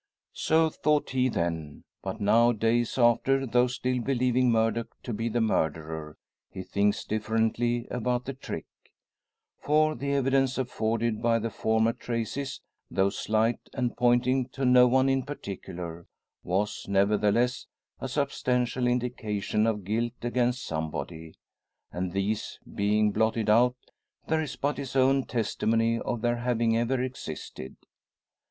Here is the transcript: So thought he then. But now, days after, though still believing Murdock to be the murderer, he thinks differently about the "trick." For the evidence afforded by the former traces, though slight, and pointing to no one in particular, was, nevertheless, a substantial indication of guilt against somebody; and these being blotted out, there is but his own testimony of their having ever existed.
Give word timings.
So 0.33 0.71
thought 0.71 1.11
he 1.11 1.29
then. 1.29 1.83
But 2.01 2.19
now, 2.19 2.53
days 2.53 2.97
after, 2.97 3.45
though 3.45 3.67
still 3.67 3.99
believing 4.01 4.49
Murdock 4.51 4.87
to 5.03 5.13
be 5.13 5.29
the 5.29 5.41
murderer, 5.41 6.17
he 6.49 6.63
thinks 6.63 7.05
differently 7.05 7.87
about 7.91 8.25
the 8.25 8.33
"trick." 8.33 8.65
For 9.59 9.93
the 9.93 10.13
evidence 10.13 10.57
afforded 10.57 11.21
by 11.21 11.37
the 11.37 11.51
former 11.51 11.93
traces, 11.93 12.61
though 12.89 13.11
slight, 13.11 13.59
and 13.75 13.95
pointing 13.95 14.49
to 14.53 14.65
no 14.65 14.87
one 14.87 15.07
in 15.07 15.21
particular, 15.21 16.07
was, 16.43 16.87
nevertheless, 16.89 17.67
a 17.99 18.09
substantial 18.09 18.87
indication 18.87 19.67
of 19.67 19.83
guilt 19.83 20.13
against 20.23 20.65
somebody; 20.65 21.35
and 21.91 22.11
these 22.11 22.57
being 22.73 23.11
blotted 23.11 23.51
out, 23.51 23.75
there 24.27 24.41
is 24.41 24.55
but 24.55 24.79
his 24.79 24.95
own 24.95 25.25
testimony 25.25 25.99
of 25.99 26.21
their 26.21 26.37
having 26.37 26.75
ever 26.75 26.99
existed. 27.03 27.75